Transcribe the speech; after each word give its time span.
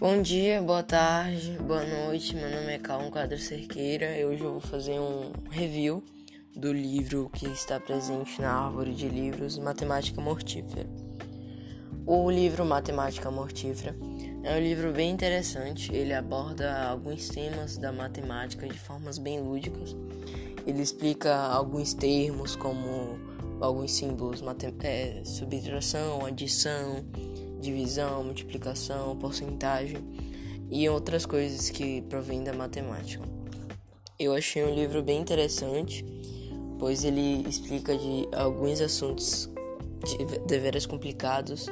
Bom 0.00 0.22
dia, 0.22 0.62
boa 0.62 0.82
tarde, 0.82 1.58
boa 1.58 1.84
noite. 1.84 2.34
Meu 2.34 2.48
nome 2.48 2.72
é 2.72 2.78
Calum 2.78 3.10
Quadro 3.10 3.38
Cerqueira. 3.38 4.06
Hoje 4.26 4.42
eu 4.42 4.52
vou 4.52 4.60
fazer 4.62 4.98
um 4.98 5.30
review 5.50 6.02
do 6.56 6.72
livro 6.72 7.28
que 7.34 7.44
está 7.44 7.78
presente 7.78 8.40
na 8.40 8.50
árvore 8.50 8.94
de 8.94 9.06
livros 9.06 9.58
Matemática 9.58 10.18
Mortífera. 10.18 10.88
O 12.06 12.30
livro 12.30 12.64
Matemática 12.64 13.30
Mortífera 13.30 13.94
é 14.42 14.56
um 14.56 14.60
livro 14.60 14.90
bem 14.90 15.10
interessante. 15.10 15.94
Ele 15.94 16.14
aborda 16.14 16.82
alguns 16.88 17.28
temas 17.28 17.76
da 17.76 17.92
matemática 17.92 18.66
de 18.66 18.78
formas 18.78 19.18
bem 19.18 19.38
lúdicas. 19.42 19.94
Ele 20.66 20.80
explica 20.80 21.36
alguns 21.36 21.92
termos 21.92 22.56
como 22.56 23.18
alguns 23.60 23.92
símbolos, 23.92 24.42
é, 24.82 25.22
subtração, 25.26 26.24
adição 26.24 27.04
divisão, 27.60 28.24
multiplicação, 28.24 29.16
porcentagem 29.16 29.98
e 30.70 30.88
outras 30.88 31.26
coisas 31.26 31.70
que 31.70 32.02
provêm 32.02 32.42
da 32.42 32.52
matemática. 32.52 33.24
Eu 34.18 34.34
achei 34.34 34.64
um 34.64 34.74
livro 34.74 35.02
bem 35.02 35.20
interessante, 35.20 36.04
pois 36.78 37.04
ele 37.04 37.48
explica 37.48 37.96
de 37.96 38.28
alguns 38.32 38.80
assuntos 38.80 39.48
de 40.04 40.38
deveras 40.46 40.86
complicados, 40.86 41.66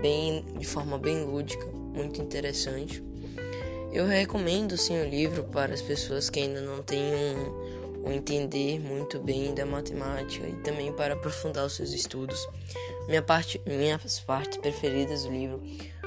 bem 0.00 0.44
de 0.58 0.66
forma 0.66 0.98
bem 0.98 1.24
lúdica, 1.24 1.66
muito 1.66 2.20
interessante. 2.20 3.02
Eu 3.92 4.06
recomendo 4.06 4.76
sim 4.76 4.98
o 4.98 5.08
livro 5.08 5.44
para 5.44 5.74
as 5.74 5.82
pessoas 5.82 6.30
que 6.30 6.40
ainda 6.40 6.62
não 6.62 6.82
têm 6.82 7.02
um, 7.02 7.91
um 8.04 8.12
entender 8.12 8.80
muito 8.80 9.18
bem 9.20 9.54
da 9.54 9.64
matemática 9.64 10.46
e 10.46 10.56
também 10.56 10.92
para 10.92 11.14
aprofundar 11.14 11.64
os 11.64 11.74
seus 11.74 11.92
estudos. 11.92 12.48
Minha 13.06 13.22
parte, 13.22 13.60
minhas 13.66 14.20
partes 14.20 14.58
preferidas 14.58 15.24
do 15.24 15.30
livro 15.30 15.62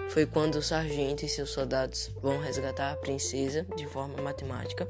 foi 0.09 0.25
quando 0.25 0.55
o 0.55 0.61
sargento 0.61 1.25
e 1.25 1.29
seus 1.29 1.51
soldados 1.51 2.11
vão 2.21 2.39
resgatar 2.39 2.91
a 2.91 2.97
princesa 2.97 3.65
de 3.75 3.85
forma 3.87 4.21
matemática 4.21 4.87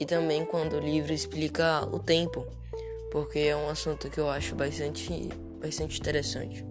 e 0.00 0.06
também 0.06 0.44
quando 0.44 0.74
o 0.74 0.80
livro 0.80 1.12
explica 1.12 1.84
o 1.86 1.98
tempo, 1.98 2.46
porque 3.10 3.40
é 3.40 3.56
um 3.56 3.68
assunto 3.68 4.08
que 4.08 4.18
eu 4.18 4.30
acho 4.30 4.54
bastante, 4.54 5.28
bastante 5.60 5.98
interessante. 5.98 6.64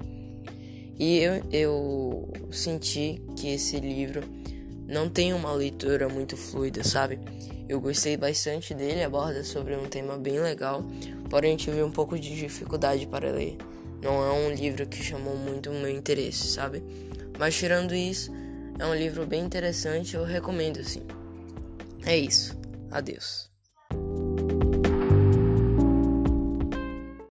E 0.98 1.20
eu, 1.20 1.44
eu 1.52 2.30
senti 2.52 3.22
que 3.38 3.50
esse 3.50 3.80
livro 3.80 4.24
não 4.88 5.10
tem 5.10 5.34
uma 5.34 5.52
leitura 5.52 6.08
muito 6.10 6.36
fluida, 6.38 6.84
sabe? 6.84 7.20
Eu 7.68 7.82
gostei 7.82 8.16
bastante 8.16 8.74
dele, 8.74 9.04
aborda 9.04 9.44
sobre 9.44 9.76
um 9.76 9.86
tema 9.86 10.18
bem 10.18 10.40
legal, 10.40 10.86
porém 11.30 11.58
tive 11.58 11.84
um 11.84 11.92
pouco 11.92 12.18
de 12.18 12.34
dificuldade 12.36 13.06
para 13.06 13.30
ler 13.30 13.58
não 14.02 14.24
é 14.24 14.32
um 14.32 14.54
livro 14.54 14.86
que 14.88 15.04
chamou 15.04 15.36
muito 15.36 15.70
o 15.70 15.74
meu 15.74 15.90
interesse, 15.90 16.48
sabe? 16.48 16.84
Mas 17.38 17.56
tirando 17.56 17.94
isso, 17.94 18.32
é 18.80 18.86
um 18.86 18.96
livro 18.96 19.26
bem 19.26 19.44
interessante, 19.44 20.16
eu 20.16 20.24
recomendo 20.24 20.84
sim. 20.84 21.04
É 22.06 22.16
isso. 22.16 22.58
Adeus. 22.92 23.50